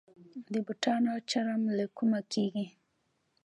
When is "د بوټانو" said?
0.53-1.13